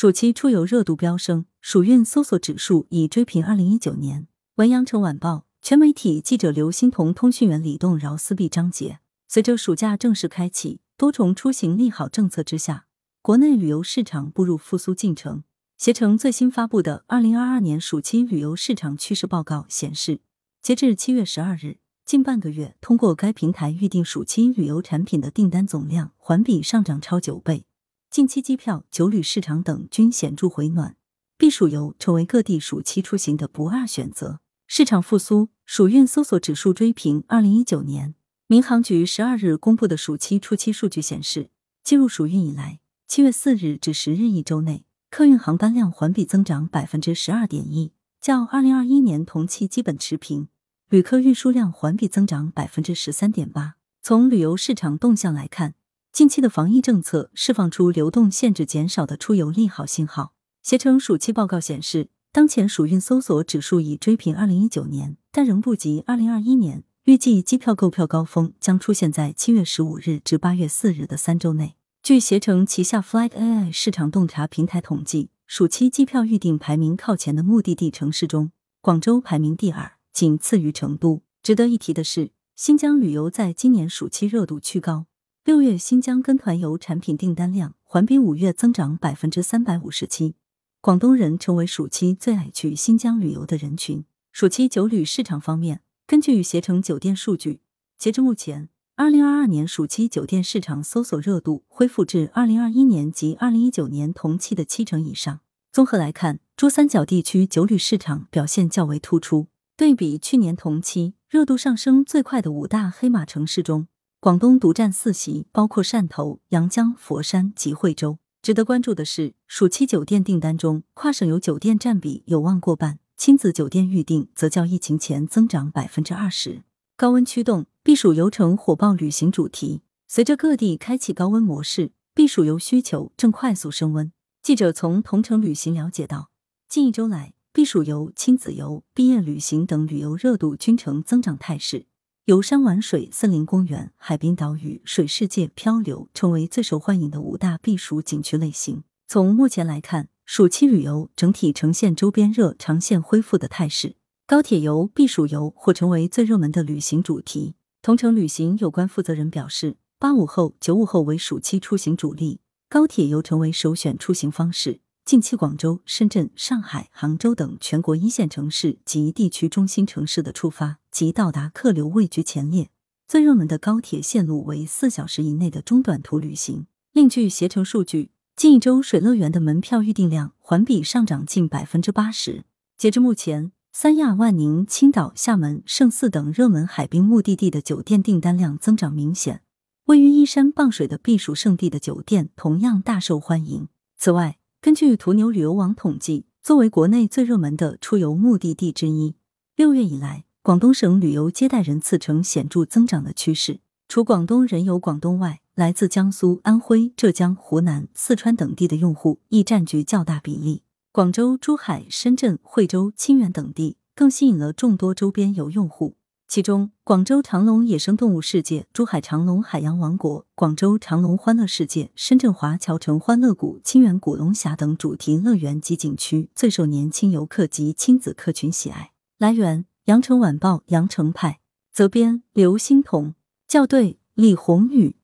[0.00, 4.26] 暑期出游热度飙升，暑运搜索指数已追平二零一九年。
[4.54, 9.00] 文阳城晚报全媒体记者刘欣彤，通讯员李栋饶思碧张杰。
[9.28, 12.86] 随着暑假正式开启，多重出行利好政策之下，
[13.20, 15.44] 国内旅游市场步入复苏进程。
[15.76, 20.22] 携程最新发布的《二零二二年暑期旅游市场趋势报告》显示，
[20.62, 21.76] 截至七月十二日，
[22.06, 27.66] 近半个月通过该平台预订暑期旅游产品的订单总量环比上涨超九倍。
[28.10, 30.96] 近期机票、酒旅市场等均显著回暖，
[31.38, 34.40] 避暑游成为各地暑期出行的不二选择。
[34.66, 38.16] 市场复苏，暑运搜索指数追平二零一九年。
[38.48, 41.50] 民航局十二日公布的暑期初期数据显示，
[41.84, 44.84] 进入暑运以来，七月四日至十日一周内。
[45.08, 50.48] 客运航班量环比增长百分之十二点一，较二零二一年同期基本持平。
[50.88, 53.76] 旅客运输量环比增长百分之十三点八。
[54.02, 55.74] 从旅游市场动向来看，
[56.12, 60.34] 近期的防疫政策释放出流动限制减少的出游利好信号。
[60.60, 66.82] 携程暑期报告显示，当前暑运搜索指数已追平二零一九年，但仍不及二零二一年。
[67.04, 71.76] 预计机票购票高峰将出现在七月十五日至八月四日的三周内。
[72.02, 81.22] 据携程旗下 Flight AI 市场洞察平台统计，暑期机票预订排名靠前的目的地城市中，广州排名第二，仅次于成都。
[81.42, 85.06] 值得一提的是，新疆旅游在今年暑期热度趋高。
[85.42, 90.34] 六月新疆跟团游产品订单量环比五月增长百分之三百五十七，
[90.82, 94.04] 广东人成为暑期最爱去新疆旅游的人群。
[94.32, 97.60] 暑期酒旅市场方面，根据携程酒店数据，
[97.96, 98.68] 截至目前。
[98.96, 105.40] 二零二二年暑期酒店市场搜索热度恢复至二零二一年及二零一九年同期的七成以上。
[105.72, 109.46] 综合来看，珠三角地区酒旅市场表现较为突出。
[109.74, 113.86] 对比去年同期，热度上升最快的五大黑马城市中，
[114.22, 118.18] 广东独占四席，包括汕头、阳江、佛山及惠州。
[118.42, 126.64] 值得关注的是，暑期酒店订单中，跨省游酒店占比有望过半，亲子酒店预订则较疫情前增长百分之二十。
[126.98, 127.64] 高温驱动。
[127.82, 134.12] 避暑游程火爆旅行主题，随着各地开启高温模式，避暑游需求正快速升温。
[134.42, 136.28] 记者从同程旅行了解到，
[136.68, 141.86] 近一周来，避暑游、亲子游、毕业旅行等旅游热度均呈增长态势。
[142.30, 148.84] 游山玩水、森林公园、海滨岛屿、水世界、漂流成为最受欢迎的五大避暑景区类型。
[149.08, 153.96] 从目前来看，暑期旅游整体呈现周边热长线恢复的态势，
[154.28, 157.56] 高铁游、避暑游或成为最热门的旅行主题。
[157.82, 162.38] 同程旅行有关负责人表示，八五后、九五后为暑期出行主力，
[162.68, 164.78] 高铁游成为首选出行方式。
[165.04, 172.70] 近期，广州、深圳、上海、杭州等全国一线城市及地区中心城市的出发及到达客流位居前列。
[173.06, 176.66] 最热门的高铁线路为四小时以内的中短途旅行。
[176.92, 182.44] 另据携程数据，近一周水乐园的门票预订量环比上涨近百分之八十。
[182.76, 183.52] 截至目前。
[183.72, 189.42] 三亚、万宁、青岛、厦门、胜寺等热门海滨目的地的酒店订单量增长明显，
[189.84, 193.68] 位于依山傍水的避暑胜地的酒店同样大受欢迎。
[193.96, 199.14] 此外，根据途牛旅游网统计，作为国内最热门的出游目的地之一，
[199.54, 203.60] 六月以来，广东省旅游接待人次呈显著增长的趋势。
[203.88, 210.62] 除广东人游广东外，来自江苏、安徽、浙江、湖南、四川等地的用户亦占据较大比例。
[210.92, 215.96] 广州、珠海、深圳、惠州、清远等地更吸引了众多周边游用户。
[216.26, 228.92] 其中，广州长隆野生动物世界、珠海长隆海洋王国、广州长隆欢乐世界、深圳华侨城欢乐谷、清远古龙峡等主题乐园及景区最受年轻游客及亲子客群喜爱。
[229.18, 231.40] 来源：羊城晚报羊城派，
[231.72, 233.16] 责编：刘欣彤，
[233.48, 234.94] 校对：李红宇。